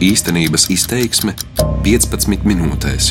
[0.00, 1.34] Īstenības izteiksme
[1.84, 3.10] 15 minūtēs.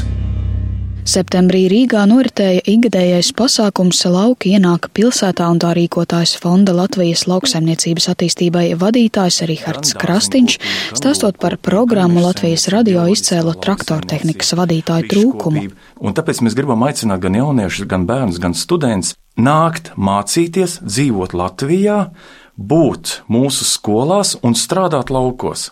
[1.05, 8.65] Septembrī Rīgā noritēja ikgadējais pasākums Lauki ienāka pilsētā un tā rīkotājs Fonda Latvijas lauksaimniecības attīstībai
[8.81, 10.57] vadītājs Rihards Krastiņš,
[10.97, 15.65] stāstot par programmu Latvijas radio izcēlo traktortehnikas vadītāju trūkumu.
[16.01, 22.01] Un tāpēc mēs gribam aicināt gan jauniešus, gan bērnus, gan studentus nākt mācīties, dzīvot Latvijā,
[22.59, 25.69] būt mūsu skolās un strādāt laukos,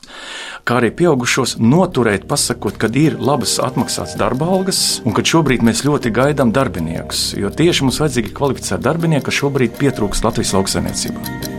[0.68, 5.84] kā arī pieaugušos noturēt, pasakot, ka ir labas atmaksātas darba algas un ka šobrīd mēs
[5.88, 11.56] ļoti gaidām darbiniekus, jo tieši mums vajadzīgi kvalificēti darbinieki, kas šobrīd pietrūkst Latvijas lauksaimniecībā.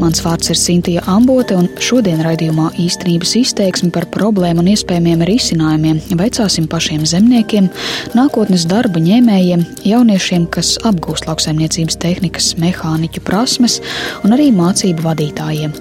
[0.00, 6.00] Mans vārds ir Sintīna Ambote, un šodien raidījumā īstenības izteiksmi par problēmu un iespējamiem risinājumiem
[6.16, 7.68] veicāsim pašiem zemniekiem,
[8.16, 13.82] nākotnes darba ņēmējiem, jauniešiem, kas apgūst lauksaimniecības tehnikas, mehāniķu prasmes,
[14.24, 15.76] un arī mācību vadītājiem.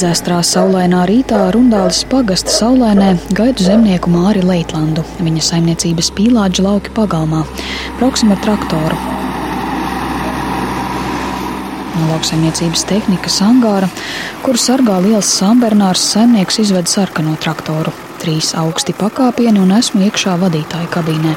[0.00, 7.42] Dzēstrā saulainā rītā Rundāles pagasta saulēnē gaidu zemnieku Māri Leitlandu, viņa saimniecības pīlāģa lauki pagalmā.
[7.98, 8.96] Brauksim ar traktoru.
[11.98, 13.90] No lauksaimniecības tehnikas angāra,
[14.40, 17.92] kuru sargā liels sambernārs, saimnieks izved sarkano traktoru.
[18.24, 21.34] Trīs augsti pakāpieni un esmu iekšā vadītāja kabīnē.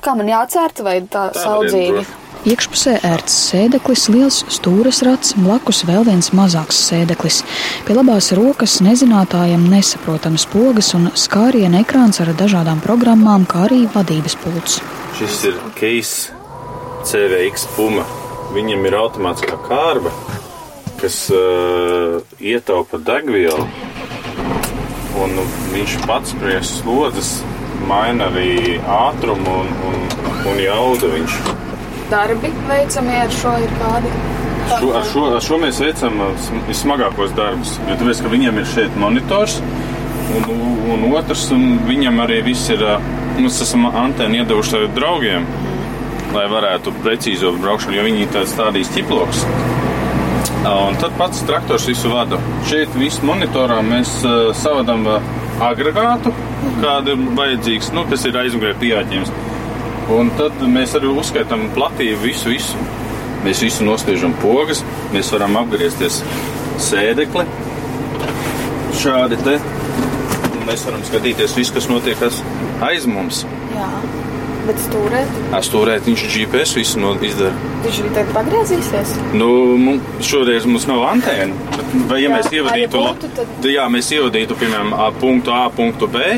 [0.00, 2.06] Kā man jācērta vai tā, tā saudzīgi?
[2.46, 7.40] Iekšpusē ērts sēdeklis, liels stūres rats, blakus vēl viens mazāks sēdeklis.
[7.82, 14.38] Pie labās rokas nezinātājam nesaprotams pogas un skāriena ekrāns ar dažādām programmām, kā arī vadības
[14.44, 14.78] pults.
[15.18, 16.14] Šis ir Keis
[17.08, 18.06] CVX Puma.
[18.54, 20.14] Viņam ir automātiskā kārba,
[21.02, 23.66] kas uh, ietaupa degvielu,
[25.18, 25.40] un
[25.74, 27.38] viņš pats priekš slodzes
[27.88, 30.04] maina arī ātrumu un, un,
[30.52, 31.10] un jaudu.
[31.18, 31.40] Viņš
[32.10, 34.12] darbi veicamie ar šo ir kādi?
[34.68, 36.18] Šo, ar, šo, ar šo mēs veicam
[36.68, 37.76] vismagākos darbus.
[37.88, 39.58] Jo tāpēc, ka viņam ir šeit monitors,
[40.36, 40.50] un,
[40.92, 42.84] un otrs, un viņam arī viss ir.
[43.38, 45.44] Mēs esam antēnu iedevuši draugiem,
[46.34, 49.44] lai varētu precīzo braukšanu, jo viņi tā stādīs ķiploks.
[50.68, 52.40] Un tad pats traktors visu vada.
[52.68, 55.06] Šeit visu monitorā mēs uh, savadam
[55.64, 56.32] agregātu,
[56.82, 59.30] kāda ir vajadzīgs, nu, kas ir aizmugurē pieejams.
[60.08, 62.78] Un tad mēs arī uzskaitām platību visu, visu.
[63.44, 64.80] Mēs visu nospiežam pogas,
[65.12, 66.22] mēs varam apgriezties
[66.88, 67.44] sēdekli.
[68.98, 69.58] Šādi te.
[70.68, 72.24] Mēs varam skatīties visu, kas notiek
[72.88, 73.44] aiz mums.
[73.76, 73.90] Jā.
[74.68, 75.36] Bet stūrēt?
[75.56, 77.54] Ar stūrēt viņš GPS visu no, izdara.
[77.84, 79.14] Viņš arī tagad pagriezīsies?
[79.38, 79.48] Nu,
[79.80, 81.56] mums, šoreiz mums nav antēna.
[82.10, 83.68] Vai ja jā, mēs ievadītu, punktu, tad...
[83.72, 84.92] jā, mēs ievadītu, piemēram,
[85.22, 86.34] punktu A, punktu B,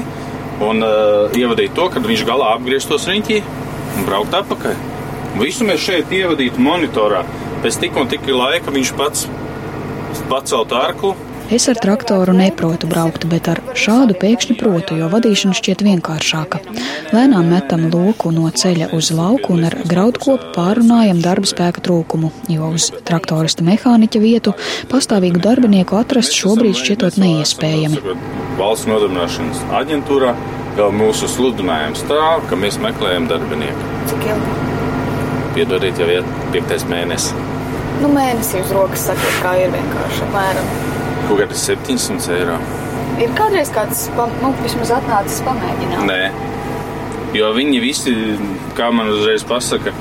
[0.65, 3.41] un uh, ievadītu to, kad viņš galā apgrieztos riņķī
[3.97, 4.76] un braukt atpakaļ.
[5.41, 7.22] Visu mēs šeit ievadītu monitorā.
[7.65, 9.26] Pēc tik un tik laika viņš pats
[10.31, 11.15] pacelt ārklu.
[11.50, 16.61] Es ar traktoru neprotu braukt, bet ar šādu pēkšņi protu, jo vadīšana šķiet vienkāršāka.
[17.11, 22.71] Lēnām metam loku no ceļa uz lauku un ar graudkopu pārunājam darba spēka trūkumu, jo
[22.77, 24.55] uz traktorista mehāniķa vietu
[24.93, 28.16] pastāvīgu darbinieku atrast šobrīd šķietot neiespējami.
[28.60, 30.34] Valsts nodarbināšanas aģentūrā
[30.78, 33.89] Jau mūsu sludinājums tā, ka mēs meklējam darbinieku.
[34.09, 34.53] Cik ilgi?
[35.56, 37.34] Piedodiet, jau ir piektais mēnesis.
[38.00, 40.71] Nu, mēnesī uz rokas sakot, kā ir vienkārši apmēram.
[41.30, 42.58] Kaut kādi 700 eiro.
[43.22, 44.08] Ir kādreiz kāds,
[44.42, 46.04] nu, vismaz atnācis pamēģināt?
[46.10, 46.20] Nē,
[47.38, 48.14] jo viņi visi,
[48.78, 49.94] kā man uzreiz pasaka,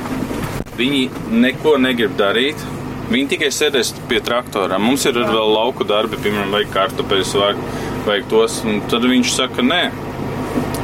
[0.80, 1.06] viņi
[1.46, 2.68] neko negrib darīt.
[3.10, 4.78] Viņi tikai sēdēs pie traktora.
[4.82, 7.64] Mums ir vēl lauku darbi, piemēram, vajag kartupeļus, vajag,
[8.06, 8.60] vajag tos.
[8.92, 9.82] Tad viņš saka, nē,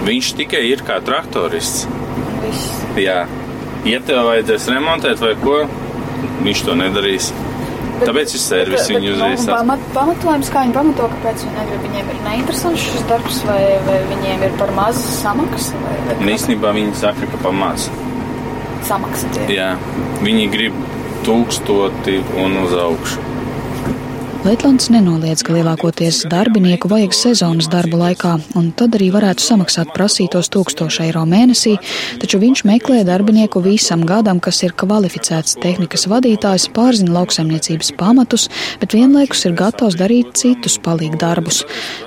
[0.05, 1.87] Viņš tikai ir kā traktorists.
[2.43, 2.65] Viss.
[3.01, 3.23] Jā,
[3.89, 5.55] ja tev vajadzēs remontēt vai ko,
[6.45, 7.31] viņš to nedarīs.
[8.01, 9.45] Tāpēc ir servis viņu uzreiz.
[9.45, 13.61] Nu, pamat, pamatojums, kā viņi pamato, kāpēc viņi negrib, viņiem ir neinteresants šis darbs, vai,
[13.87, 15.79] vai viņiem ir par maz samaksa?
[15.85, 17.87] Vai, vai Un īstenībā viņi saka, ka par maz.
[18.85, 19.47] Samaksa tie.
[19.55, 19.69] Jā,
[20.25, 20.81] viņi grib
[21.25, 23.24] tūkstoti un uz augšu.
[24.45, 30.51] Leitlands nenoliedz, ka lielākoties darbinieku vajag sezonas darba laikā, un tad arī varētu samaksāt prasītos
[30.53, 31.71] 1000 eiro mēnesī,
[32.21, 38.45] taču viņš meklē darbinieku visam gadam, kas ir kvalificēts tehnikas vadītājs, pārzina lauksaimniecības pamatus,
[38.83, 41.63] bet vienlaikus ir gatavs darīt citus palīgu darbus.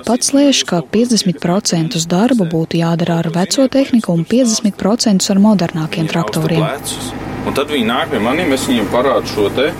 [0.07, 6.63] Pats lēš, ka 50% darbu būtu jādara ar veco tehniku un 50% ar modernākiem traktoriem.
[7.43, 9.73] Un tad viņi nāk pie maniem, es viņiem parādu šo te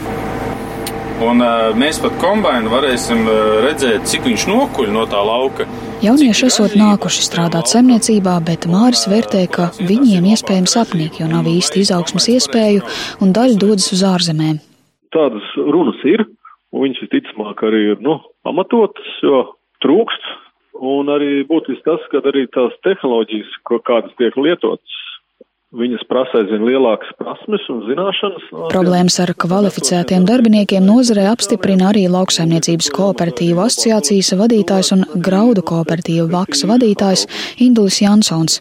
[1.19, 3.25] Un uh, mēs pat kombinācijā varēsim
[3.66, 5.66] redzēt, cik viņš nokuļ no tā lauka.
[6.00, 11.83] Jaunieši esot nākuši strādāt saimniecībā, bet Māris vērtē, ka viņiem iespējams apnīk, jo nav īsti
[11.83, 12.86] izaugsmas iespēju
[13.19, 14.62] un daļa dodas uz ārzemēm.
[15.12, 16.24] Tādas runas ir,
[16.71, 18.15] un viņas visticamāk arī ir nu,
[18.48, 19.44] pamatotas, jo
[19.83, 20.31] trūkst.
[20.80, 25.00] Un arī būtiski tas, ka arī tās tehnoloģijas, kādas tiek lietotas,
[25.69, 28.45] Viņas prasa aizvien lielākas prasmes un zināšanas.
[28.71, 36.66] Problēmas ar kvalificētiem darbiniekiem nozarē apstiprina arī lauksaimniecības kooperatīvu asociācijas vadītājs un graudu kooperatīvu vaks
[36.71, 37.27] vadītājs
[37.62, 38.57] Indulis Jansons.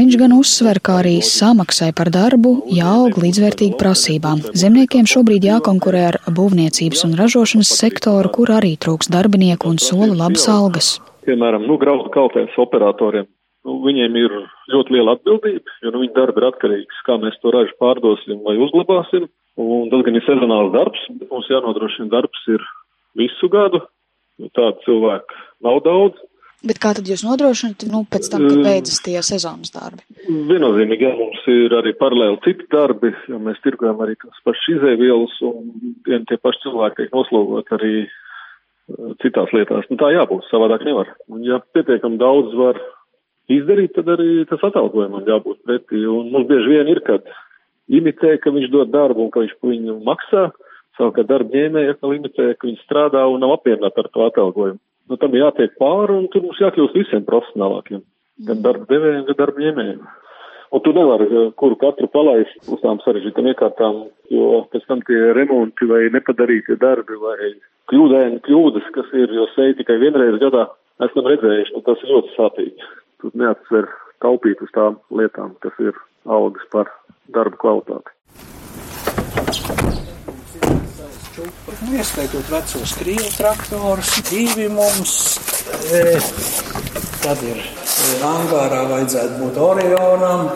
[0.00, 4.42] Viņš gan uzsver, ka arī samaksai par darbu jāaug līdzvērtīgi prasībām.
[4.50, 10.50] Zemniekiem šobrīd jākonkurē ar būvniecības un ražošanas sektoru, kur arī trūks darbinieku un sola labas
[10.50, 10.96] algas.
[11.22, 13.30] Piemēram, nu, graudu kaltēs operatoriem
[13.66, 14.36] nu, viņiem ir
[14.72, 18.58] ļoti liela atbildība, jo nu, viņu darba ir atkarīgs, kā mēs to ražu pārdosim vai
[18.60, 19.28] uzglabāsim.
[19.58, 22.62] Un tas gan ir sezonāls darbs, bet mums jānodrošina darbs ir
[23.18, 23.82] visu gadu,
[24.38, 26.20] jo tādu cilvēku nav daudz.
[26.58, 30.02] Bet kā tad jūs nodrošināt, nu, pēc tam, kad beidzas tie sezonas darbi?
[30.26, 35.36] Viennozīmīgi, jā, mums ir arī paralēli citi darbi, jo mēs tirgojam arī tās pašas izēvielas
[35.46, 35.68] un
[36.06, 37.92] vien tie paši cilvēki tiek noslogot arī
[39.22, 39.86] citās lietās.
[39.90, 41.12] Nu, tā jābūt, savādāk nevar.
[41.30, 42.82] Un ja pietiekam daudz var
[43.52, 46.04] izdarīt, tad arī tas atalgojumam jābūt pretī.
[46.08, 47.24] Un mums bieži vien ir, kad
[47.88, 50.48] imitē, ka viņš dod darbu un ka viņš viņu maksā,
[50.98, 54.80] savukārt darba ņēmēja atkal imitē, ka viņš strādā un nav apmierināti ar to atalgojumu.
[55.08, 58.02] Nu, tam jātiek pāri un tur mums jākļūst visiem profesionālākiem,
[58.48, 60.02] gan darba devējiem, gan darba ņēmējiem.
[60.68, 65.30] Un tu nevari eh, kuru katru palaist uz tām sarežģītām iekārtām, jo pēc tam tie
[65.32, 67.54] remonti vai nepadarītie darbi vai
[67.88, 70.66] kļūdēni kļūdas, kas ir, jo seja tikai vienreiz gadā,
[71.08, 72.90] esam redzējuši, nu tas ir ļoti sāpīgi
[73.22, 73.88] tur neatsver
[74.22, 76.90] taupīt uz tām lietām, kas ir algas par
[77.34, 78.14] darba kvalitāti.
[81.38, 85.12] Nu, ieskaitot vecos krievu traktorus, divi mums,
[85.94, 86.18] e,
[87.22, 90.48] tad ir e, angārā vajadzētu būt Orionam,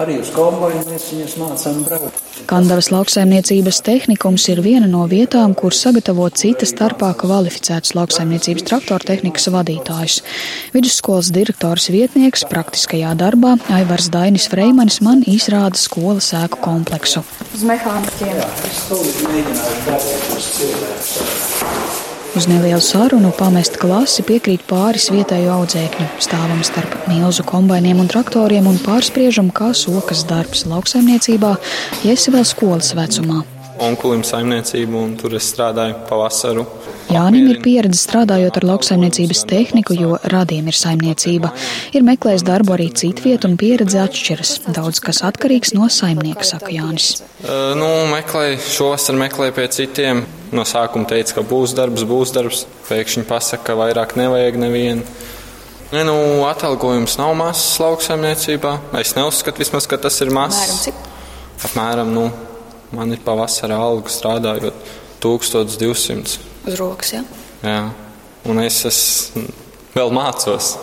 [0.00, 2.22] arī uz kombainu mēs viņus mācām braukt.
[2.50, 9.48] Kandavas lauksaimniecības tehnikums ir viena no vietām, kur sagatavot cita starpā kvalificētus lauksaimniecības traktoru tehnikas
[9.54, 10.20] vadītājus.
[10.76, 17.24] Vidusskolas direktors vietnieks praktiskajā darbā Aivars Dainis Freimanis man izrāda skolas ēku kompleksu.
[17.56, 18.34] Uz mehāniķiem.
[18.36, 21.55] Jā, es to mēģināju darīt uz cilvēku.
[22.36, 26.08] Uz nelielu sarunu pamest klasi piekrīt pāris vietēju audzēkņu.
[26.20, 31.54] Stāvam starp milzu kombainiem un traktoriem un pārspriežam, kā sokas darbs lauksaimniecībā,
[32.04, 33.40] ja esi vēl skolas vecumā.
[33.88, 36.68] Onkulim saimniecību, un tur es strādāju pavasaru.
[37.08, 41.56] Jānim ir pieredze strādājot ar lauksaimniecības tehniku, jo radiem ir saimniecība.
[41.96, 44.58] Ir meklējis darbu arī citviet, un pieredze atšķiras.
[44.76, 47.14] Daudz kas atkarīgs no saimnieka, saka Jānis.
[47.40, 50.26] Uh, nu, meklēju, šovasar meklēju pie citiem.
[50.54, 52.66] No sākuma teica, ka būs darbs, būs darbs.
[52.86, 55.06] Pēkšņi pasaka, ka vairāk nevajag nevienu.
[55.92, 56.16] Ne, nu,
[56.46, 58.72] atalgojums nav mazs lauksaimniecībā.
[59.00, 60.88] Es neuzskatu, vismaz, ka tas ir mazs.
[61.66, 62.28] Apmēram nu,
[62.94, 64.88] man ir pavasara alga strādājot
[65.22, 66.38] 1200.
[66.66, 67.22] Uz rokas, jā.
[67.66, 67.82] Jā,
[68.50, 69.46] un es esmu
[69.96, 70.74] vēl mācos.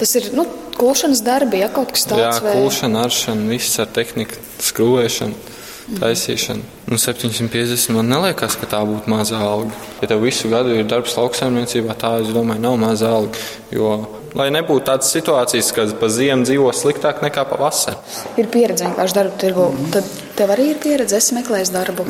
[0.00, 0.46] Tas ir nu,
[0.76, 2.56] kūšanas darbi, ja kaut kas tāds Jā, vai...
[2.58, 5.54] kūšana, aršana, viss ar tehniku, skrūvēšanu,
[6.00, 6.75] taisīšanu.
[6.86, 9.74] Nu, 750 man neliekas, ka tā būtu maza alga.
[9.98, 13.42] Ja tev visu gadu ir darbs lauksaimniecībā, tā, es domāju, nav maza alga.
[13.74, 13.96] Jo,
[14.36, 17.98] lai nebūtu tādas situācijas, ka pa ziemu dzīvo sliktāk nekā pavasarī.
[18.38, 19.66] Ir pieredze vienkārši darba tirgu.
[19.94, 22.06] Tad tev arī ir pieredze, es meklēju darbu.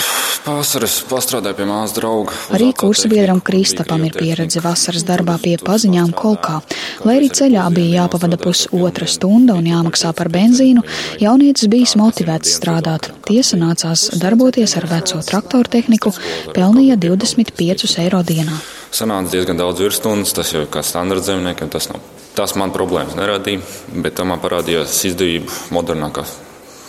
[0.47, 2.35] Pavasaris pastrādāju pie māsas drauga.
[2.54, 6.61] Arī kursabiedram Kristapam ir pieredze vasaras darbā pie paziņām kolkā.
[7.06, 10.83] Lai arī ceļā bija jāpavada pusotra stunda un jāmaksā par benzīnu,
[11.23, 13.11] jaunietis bijis motivēts strādāt.
[13.26, 16.12] Tiesa nācās darboties ar veco traktoru tehniku,
[16.56, 18.58] pelnīja 25 eiro dienā.
[18.96, 22.02] Sanāca diezgan daudz virsstundas, tas jau kā standarta zemniekam, tas nav.
[22.37, 23.62] Tas man problēmas neradīja,
[24.02, 26.26] bet tam man parādījās izdevība modernākā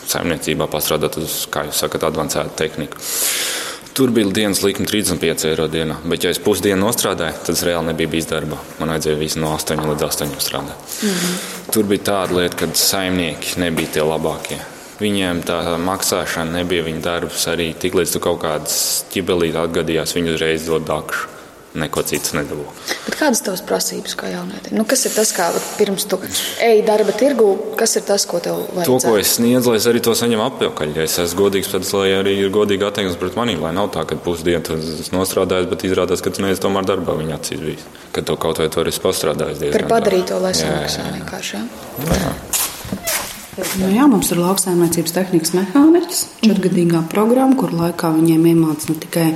[0.07, 2.99] saimniecībā pastrādāt uz, kā jūs sakat, advancētu tehniku.
[3.97, 7.89] Tur bija dienas likme 35 eiro dienā, bet, ja es pusdienu nostrādāju, tad es reāli
[7.89, 8.59] nebiju bijis darbā.
[8.77, 10.91] Man vajadzēja visu no 8 līdz 8 strādāt.
[11.01, 11.71] Mm -hmm.
[11.73, 14.59] Tur bija tāda lieta, ka saimnieki nebija tie labākie.
[14.97, 17.47] Viņiem tā maksāšana nebija viņa darbs.
[17.51, 18.77] Arī tiklīdz tu kaut kādas
[19.13, 21.35] ķibelītes atgadījās, viņi uzreiz dod dakšu
[21.77, 22.65] neko citu nedabū.
[23.05, 24.73] Bet kādas tavas prasības kā jaunietim?
[24.77, 26.19] Nu, kas ir tas, kā pirms tu
[26.63, 27.49] ej darba tirgu,
[27.79, 28.87] kas ir tas, ko tev vajag?
[28.87, 30.95] To, ko es sniedzu, lai es arī to saņemu atpakaļ.
[30.97, 34.05] Ja es esmu godīgs, tad lai arī ir godīgi attieksme pret maniem, lai nav tā,
[34.09, 37.85] ka pusdienu es nostrādāju, bet izrādās, ka tu neesi tomēr darbā viņa acīs bijis.
[38.15, 39.67] Kad to kaut vai tu arī pastrādājis.
[39.75, 41.61] Par padarīto, lai samaksā vienkārši.
[41.61, 42.17] Jā.
[42.23, 42.33] Jā.
[43.57, 49.27] Nu jā, mums ir lauksaimniecības tehnikas mehāniķis, četrgadīgā programma, kur laikā viņiem iemācīja ne tikai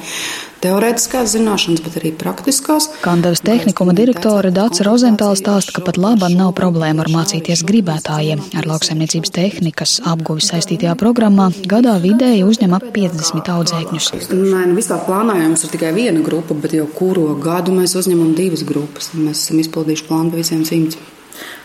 [0.62, 2.86] teorētiskās zināšanas, bet arī praktiskās.
[3.01, 8.44] Kandavas tehnikuma direktore Dāca Rozentāla stāsta, ka pat labam nav problēma ar mācīties gribētājiem.
[8.62, 14.12] Ar lauksaimniecības tehnikas apguvi saistītajā programmā gadā vidēji uzņem ap 50 audzēkņus.
[14.36, 18.62] Nē, nu vispār plānojums ir tikai viena grupa, bet jau kuro gadu mēs uzņemam divas
[18.70, 19.16] grupas.
[19.18, 21.01] Mēs esam izpildījuši plānu visiem simts.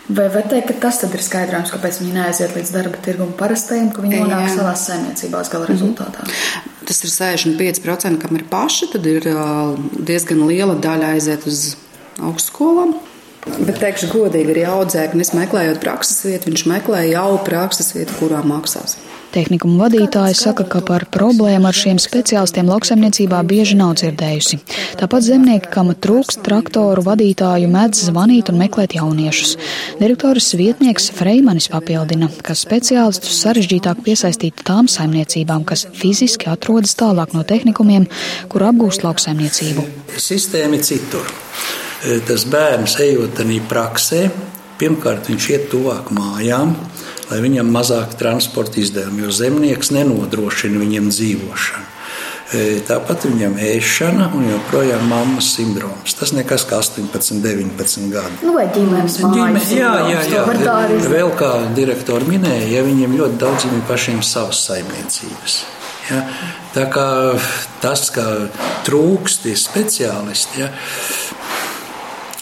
[0.07, 4.05] Vai var teikt, ka tas ir skaidrojums, kāpēc viņi neaiziet līdz darba tirgumu parastajiem, ka
[4.05, 6.23] viņi nonāk savās saimniecībās gala rezultātā?
[6.23, 6.73] Mm -hmm.
[6.87, 9.25] Tas ir 65%, kam ir paši, tad ir
[9.99, 11.75] diezgan liela daļa aiziet uz
[12.23, 12.95] augstskolām.
[13.47, 18.97] Bet, teikšu godīgi, arī audzēknis meklējot prakses vietu, viņš meklē jau prakses vietu, kurā maksās.
[19.33, 24.59] Tehnikuma vadītāja saka, ka par problēmu ar šiem speciālistiem lauksaimniecībā bieži nav dzirdējusi.
[25.01, 29.55] Tāpat zemnieki, kam trūkst traktoru vadītāju, mēdz zvanīt un meklēt jauniešus.
[29.99, 37.43] Direktoras vietnieks Freimanis papildina, ka speciālistus sarežģītāk piesaistīt tām saimniecībām, kas fiziski atrodas tālāk no
[37.47, 38.07] tehnikumiem,
[38.51, 39.85] kur apgūst lauksaimniecību.
[40.17, 41.27] Sistēma ir citur.
[42.27, 44.27] Tas bērns ejot tādā praksē,
[44.79, 46.75] pirmkārt viņš iet tuvāk mājām
[47.31, 51.93] lai viņam mazāk transporta izdevumi, jo zemnieks nenodrošina viņam dzīvošanu.
[52.47, 56.13] E, tāpat viņam ēšana un joprojām mammas sindroms.
[56.15, 58.39] Tas nekas kā 18, 19 gadi.
[58.47, 59.73] Nu, vai ģimenes mājas?
[59.75, 60.45] Jā, jā, jā.
[60.47, 61.01] jā.
[61.11, 65.59] Vēl kā direktori minēja, ja viņiem ļoti daudziem ir pašiem savas saimniecības.
[66.07, 66.23] Ja?
[66.71, 67.07] Tā kā
[67.83, 68.23] tas, ka
[68.87, 70.71] trūkst speciālisti, ja?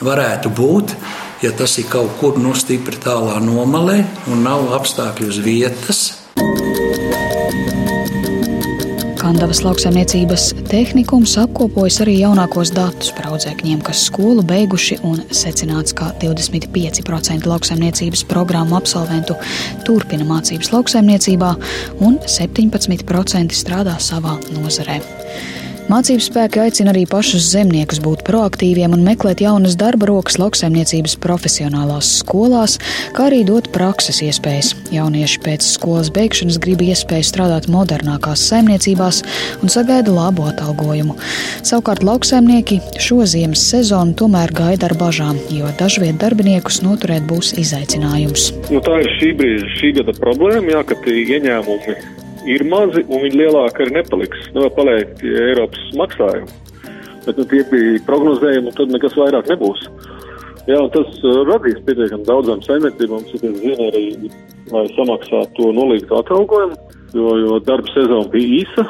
[0.05, 0.93] varētu būt,
[1.43, 4.01] ja tas ir kaut kur no stipri tālā nomalē
[4.31, 6.05] un nav apstākļi uz vietas.
[9.19, 16.11] Kandavas lauksaimniecības tehnikums apkopojas arī jaunākos datus par audzēkņiem, kas skolu beiguši un secināts, ka
[16.21, 19.35] 25% lauksaimniecības programmu absolventu
[19.87, 21.51] turpina mācības lauksaimniecībā
[22.05, 25.01] un 17% strādā savā nozarē.
[25.85, 32.09] Mācību spēki aicina arī pašus zemniekus būt proaktīviem un meklēt jaunas darba rokas lauksaimniecības profesionālās
[32.23, 32.79] skolās,
[33.13, 34.71] kā arī dot prakses iespējas.
[34.95, 39.21] Jaunieši pēc skolas beigšanas grib iespēju strādāt modernākās saimniecībās
[39.61, 41.19] un sagaida labu atalgojumu.
[41.61, 48.49] Savukārt lauksaimnieki šo ziemas sezonu tomēr gaida ar bažām, jo dažviet darbiniekus noturēt būs izaicinājums.
[48.73, 52.14] Nu, tā ir šī brīža, šī gada problēma, jā, ka tie ieņēmumi
[52.49, 54.49] ir mazi un viņi lielāki arī nepaliks.
[54.55, 56.61] Nu, paliek tie Eiropas maksājumi.
[57.25, 59.85] Bet nu, tie bija prognozējumi, un tad nekas vairāk nebūs.
[60.65, 64.05] Jā, tas uh, radīs pietiekami daudzām saimniecībām, cik es zinu, arī,
[64.73, 66.77] lai samaksātu to nolīgtu atalgojumu,
[67.13, 68.85] jo, jo darba sezona bija īsa,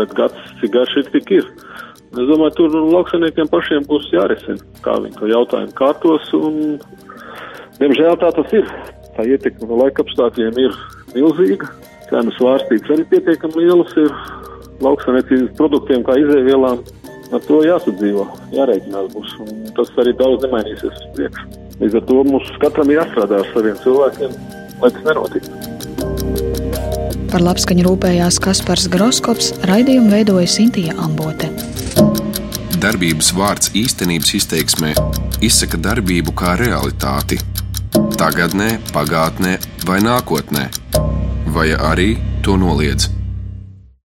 [0.00, 1.50] bet gads, cik garš ir, tik ir.
[2.14, 6.60] Es domāju, tur lauksaimniekiem pašiem būs jārisina, kā viņi to jautājumu kārtos, un,
[7.80, 8.68] diemžēl, tā tas ir.
[9.14, 10.78] Tā ietekme no laika apstākļiem ir
[11.12, 11.68] milzīga
[12.14, 14.12] cenu svārstības arī pietiekami lielas ir
[14.84, 16.82] lauksaimniecības produktiem, kā izēvielām.
[17.34, 19.30] Ar to jāsadzīvo, jārēķinās būs.
[19.42, 21.46] Un tas arī daudz nemainīsies uz priekšu.
[21.80, 24.36] Līdz ar to mums katram jāstrādā ar saviem cilvēkiem,
[24.82, 25.50] lai tas nenotiktu.
[27.32, 31.50] Par labskaņu rūpējās Kaspars Groskops, raidījumu veidoja Sintīja Ambote.
[32.84, 34.92] Darbības vārds īstenības izteiksmē
[35.42, 37.40] izsaka darbību kā realitāti.
[38.20, 40.68] Tagatnē, pagātnē vai nākotnē
[41.54, 43.23] vai arī to noliedz.